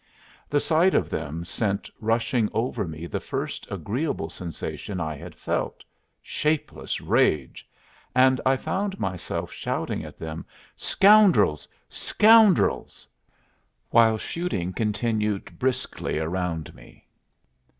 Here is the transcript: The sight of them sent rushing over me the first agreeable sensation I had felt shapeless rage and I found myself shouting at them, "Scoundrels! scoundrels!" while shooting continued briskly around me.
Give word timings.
The 0.49 0.59
sight 0.59 0.95
of 0.95 1.11
them 1.11 1.45
sent 1.45 1.87
rushing 1.99 2.49
over 2.53 2.87
me 2.87 3.05
the 3.05 3.19
first 3.19 3.67
agreeable 3.69 4.31
sensation 4.31 4.99
I 4.99 5.15
had 5.15 5.35
felt 5.35 5.83
shapeless 6.23 6.99
rage 7.01 7.69
and 8.15 8.41
I 8.43 8.57
found 8.57 8.99
myself 8.99 9.51
shouting 9.51 10.03
at 10.03 10.17
them, 10.17 10.43
"Scoundrels! 10.75 11.67
scoundrels!" 11.87 13.07
while 13.91 14.17
shooting 14.17 14.73
continued 14.73 15.59
briskly 15.59 16.17
around 16.17 16.73
me. 16.73 17.05